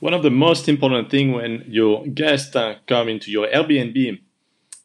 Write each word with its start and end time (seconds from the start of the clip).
One 0.00 0.14
of 0.14 0.22
the 0.22 0.30
most 0.30 0.68
important 0.68 1.10
things 1.10 1.34
when 1.34 1.64
your 1.66 2.06
guests 2.06 2.54
come 2.86 3.08
into 3.08 3.32
your 3.32 3.48
Airbnb 3.48 4.20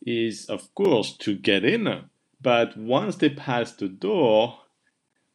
is, 0.08 0.47
of 0.47 0.74
course, 0.74 1.16
to 1.17 1.36
get 1.36 1.63
in. 1.63 2.06
But 2.42 2.75
once 2.75 3.18
they 3.18 3.30
pass 3.30 3.72
the 3.74 3.90
door, 3.90 4.62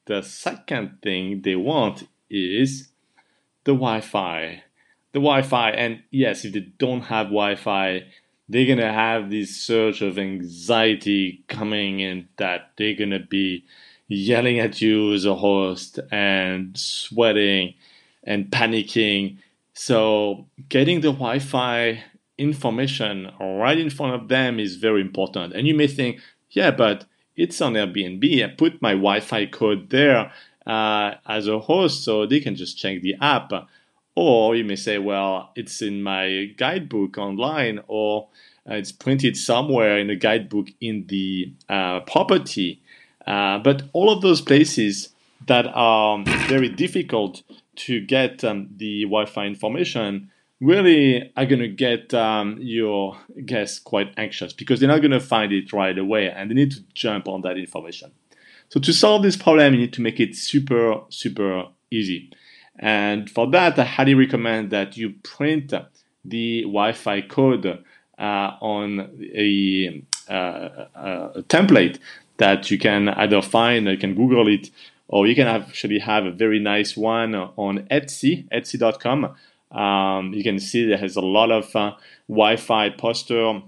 the 0.06 0.22
second 0.22 0.98
thing 1.00 1.42
they 1.42 1.54
want 1.54 2.08
is 2.28 2.88
the 3.62 3.72
Wi 3.72 4.00
Fi. 4.00 4.64
The 5.12 5.20
Wi 5.20 5.42
Fi. 5.42 5.70
And 5.70 6.02
yes, 6.10 6.44
if 6.44 6.54
they 6.54 6.72
don't 6.78 7.02
have 7.02 7.26
Wi 7.26 7.54
Fi, 7.54 8.04
they're 8.48 8.74
to 8.74 8.92
have 8.92 9.30
this 9.30 9.56
surge 9.56 10.02
of 10.02 10.18
anxiety 10.18 11.44
coming 11.46 12.00
in 12.00 12.26
that 12.38 12.72
they're 12.76 12.96
to 12.96 13.20
be 13.20 13.64
yelling 14.08 14.58
at 14.58 14.80
you 14.80 15.12
as 15.12 15.24
a 15.24 15.36
host 15.36 16.00
and 16.10 16.76
sweating 16.76 17.74
and 18.24 18.46
panicking 18.46 19.36
so 19.78 20.48
getting 20.68 21.02
the 21.02 21.12
Wi-Fi 21.12 22.02
information 22.36 23.30
right 23.40 23.78
in 23.78 23.90
front 23.90 24.12
of 24.20 24.26
them 24.26 24.58
is 24.58 24.74
very 24.74 25.00
important. 25.00 25.54
And 25.54 25.68
you 25.68 25.74
may 25.74 25.86
think, 25.86 26.18
yeah, 26.50 26.72
but 26.72 27.04
it's 27.36 27.60
on 27.60 27.74
Airbnb. 27.74 28.44
I 28.44 28.48
put 28.48 28.82
my 28.82 28.90
Wi-Fi 28.90 29.46
code 29.46 29.90
there 29.90 30.32
uh, 30.66 31.14
as 31.24 31.46
a 31.46 31.60
host, 31.60 32.02
so 32.02 32.26
they 32.26 32.40
can 32.40 32.56
just 32.56 32.76
check 32.76 33.02
the 33.02 33.14
app. 33.20 33.52
Or 34.16 34.56
you 34.56 34.64
may 34.64 34.74
say, 34.74 34.98
well, 34.98 35.52
it's 35.54 35.80
in 35.80 36.02
my 36.02 36.46
guidebook 36.56 37.16
online, 37.16 37.78
or 37.86 38.30
uh, 38.68 38.74
it's 38.74 38.90
printed 38.90 39.36
somewhere 39.36 39.96
in 39.96 40.10
a 40.10 40.16
guidebook 40.16 40.70
in 40.80 41.06
the 41.06 41.52
uh, 41.68 42.00
property. 42.00 42.82
Uh, 43.24 43.58
but 43.60 43.82
all 43.92 44.10
of 44.10 44.22
those 44.22 44.40
places 44.40 45.10
that 45.46 45.68
are 45.72 46.24
very 46.48 46.68
difficult 46.68 47.44
to 47.78 48.00
get 48.00 48.44
um, 48.44 48.68
the 48.76 49.04
Wi-Fi 49.04 49.46
information 49.46 50.30
really 50.60 51.32
are 51.36 51.46
going 51.46 51.60
to 51.60 51.68
get 51.68 52.12
um, 52.14 52.56
your 52.60 53.16
guests 53.44 53.78
quite 53.78 54.12
anxious 54.16 54.52
because 54.52 54.80
they're 54.80 54.88
not 54.88 54.98
going 54.98 55.12
to 55.12 55.20
find 55.20 55.52
it 55.52 55.72
right 55.72 55.96
away 55.96 56.30
and 56.30 56.50
they 56.50 56.54
need 56.54 56.72
to 56.72 56.82
jump 56.94 57.28
on 57.28 57.42
that 57.42 57.56
information. 57.56 58.10
So 58.68 58.80
to 58.80 58.92
solve 58.92 59.22
this 59.22 59.36
problem, 59.36 59.74
you 59.74 59.80
need 59.80 59.92
to 59.94 60.02
make 60.02 60.20
it 60.20 60.34
super, 60.34 61.00
super 61.08 61.68
easy. 61.90 62.30
And 62.78 63.30
for 63.30 63.46
that, 63.50 63.78
I 63.78 63.84
highly 63.84 64.14
recommend 64.14 64.70
that 64.70 64.96
you 64.96 65.14
print 65.22 65.72
the 66.24 66.62
Wi-Fi 66.62 67.22
code 67.22 67.66
uh, 68.18 68.22
on 68.60 69.00
a, 69.34 70.02
uh, 70.28 70.86
a, 70.94 71.42
template 71.44 71.98
that 72.36 72.70
you 72.70 72.78
can 72.78 73.08
either 73.08 73.40
find, 73.42 73.86
you 73.86 73.96
can 73.96 74.14
Google 74.14 74.48
it, 74.48 74.70
or 75.08 75.26
you 75.26 75.34
can 75.34 75.46
actually 75.46 75.98
have 75.98 76.24
a 76.24 76.30
very 76.30 76.58
nice 76.60 76.96
one 76.96 77.34
on 77.34 77.86
Etsy, 77.90 78.46
Etsy.com. 78.50 79.34
Um, 79.70 80.32
you 80.32 80.42
can 80.42 80.58
see 80.58 80.86
there 80.86 80.98
has 80.98 81.16
a 81.16 81.20
lot 81.20 81.50
of 81.50 81.74
uh, 81.74 81.92
Wi-Fi 82.28 82.90
poster 82.90 83.62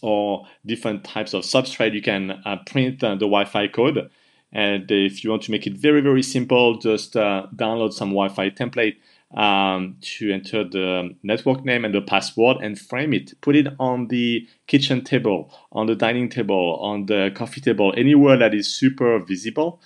or 0.00 0.46
different 0.64 1.04
types 1.04 1.34
of 1.34 1.42
substrate. 1.42 1.94
You 1.94 2.02
can 2.02 2.30
uh, 2.44 2.56
print 2.66 3.02
uh, 3.02 3.14
the 3.14 3.26
Wi-Fi 3.26 3.68
code, 3.68 4.10
and 4.52 4.90
if 4.90 5.22
you 5.22 5.30
want 5.30 5.42
to 5.42 5.50
make 5.50 5.66
it 5.66 5.74
very 5.74 6.00
very 6.00 6.22
simple, 6.22 6.78
just 6.78 7.16
uh, 7.16 7.46
download 7.54 7.92
some 7.92 8.10
Wi-Fi 8.10 8.50
template 8.50 8.96
um, 9.36 9.96
to 10.00 10.32
enter 10.32 10.64
the 10.64 11.14
network 11.22 11.64
name 11.64 11.84
and 11.84 11.94
the 11.94 12.00
password 12.00 12.58
and 12.62 12.78
frame 12.78 13.12
it. 13.12 13.40
Put 13.40 13.56
it 13.56 13.68
on 13.78 14.08
the 14.08 14.48
kitchen 14.66 15.04
table, 15.04 15.52
on 15.72 15.86
the 15.86 15.94
dining 15.94 16.28
table, 16.28 16.78
on 16.80 17.06
the 17.06 17.30
coffee 17.34 17.60
table, 17.60 17.92
anywhere 17.96 18.36
that 18.36 18.54
is 18.54 18.68
super 18.68 19.18
visible 19.18 19.80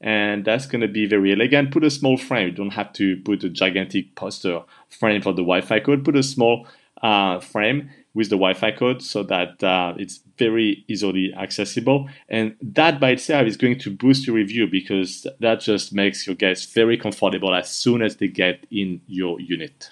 and 0.00 0.44
that's 0.44 0.66
going 0.66 0.80
to 0.80 0.88
be 0.88 1.06
very 1.06 1.32
elegant. 1.32 1.70
Put 1.70 1.84
a 1.84 1.90
small 1.90 2.16
frame. 2.16 2.48
You 2.48 2.54
don't 2.54 2.70
have 2.70 2.92
to 2.94 3.16
put 3.18 3.44
a 3.44 3.48
gigantic 3.48 4.14
poster 4.14 4.62
frame 4.88 5.22
for 5.22 5.32
the 5.32 5.42
Wi-Fi 5.42 5.80
code. 5.80 6.04
Put 6.04 6.16
a 6.16 6.22
small 6.22 6.66
uh, 7.02 7.40
frame 7.40 7.90
with 8.14 8.30
the 8.30 8.36
Wi-Fi 8.36 8.72
code 8.72 9.02
so 9.02 9.22
that 9.24 9.62
uh, 9.62 9.94
it's 9.96 10.20
very 10.36 10.84
easily 10.88 11.32
accessible. 11.34 12.08
And 12.28 12.56
that 12.60 13.00
by 13.00 13.10
itself 13.10 13.46
is 13.46 13.56
going 13.56 13.78
to 13.80 13.90
boost 13.90 14.26
your 14.26 14.36
review 14.36 14.66
because 14.66 15.26
that 15.40 15.60
just 15.60 15.92
makes 15.92 16.26
your 16.26 16.36
guests 16.36 16.72
very 16.72 16.96
comfortable 16.96 17.54
as 17.54 17.70
soon 17.70 18.02
as 18.02 18.16
they 18.16 18.28
get 18.28 18.66
in 18.70 19.00
your 19.06 19.40
unit. 19.40 19.86